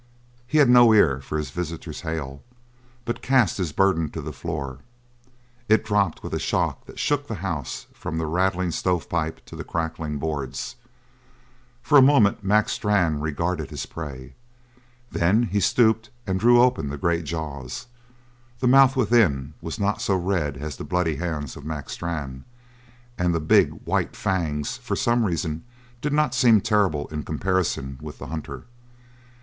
He 0.47 0.57
had 0.57 0.67
no 0.67 0.93
ear 0.93 1.19
for 1.21 1.37
his 1.37 1.51
visitor's 1.51 2.01
hail, 2.01 2.41
but 3.05 3.21
cast 3.21 3.59
his 3.59 3.71
burden 3.71 4.09
to 4.09 4.19
the 4.21 4.33
floor. 4.33 4.79
It 5.69 5.85
dropped 5.85 6.23
with 6.23 6.33
a 6.33 6.39
shock 6.39 6.85
that 6.87 6.97
shook 6.97 7.27
the 7.27 7.35
house 7.35 7.85
from 7.93 8.17
the 8.17 8.25
rattling 8.25 8.71
stove 8.71 9.07
pipe 9.07 9.45
to 9.45 9.55
the 9.55 9.63
crackling 9.63 10.17
boards. 10.17 10.75
For 11.83 11.99
a 11.99 12.01
moment 12.01 12.43
Mac 12.43 12.67
Strann 12.67 13.19
regarded 13.19 13.69
his 13.69 13.85
prey. 13.85 14.33
Then 15.11 15.43
he 15.43 15.59
stooped 15.59 16.09
and 16.25 16.39
drew 16.39 16.59
open 16.59 16.89
the 16.89 16.97
great 16.97 17.23
jaws. 17.25 17.85
The 18.59 18.67
mouth 18.67 18.95
within 18.95 19.53
was 19.61 19.79
not 19.79 20.01
so 20.01 20.15
red 20.17 20.57
as 20.57 20.77
the 20.77 20.83
bloody 20.83 21.17
hands 21.17 21.55
of 21.55 21.63
Mac 21.63 21.91
Strann; 21.91 22.43
and 23.19 23.35
the 23.35 23.39
big, 23.39 23.69
white 23.85 24.15
fangs, 24.15 24.77
for 24.77 24.95
some 24.95 25.23
reason, 25.25 25.63
did 26.01 26.11
not 26.11 26.33
seem 26.33 26.59
terrible 26.59 27.05
in 27.09 27.21
comparison 27.21 27.99
with 28.01 28.17
the 28.17 28.25
hunter. 28.25 28.63